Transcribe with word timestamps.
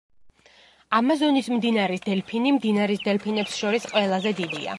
ამაზონის 0.99 1.49
მდინარის 1.57 2.01
დელფინი 2.07 2.55
მდინარის 2.57 3.05
დელფინებს 3.09 3.61
შორის 3.63 3.87
ყველაზე 3.95 4.35
დიდია. 4.43 4.69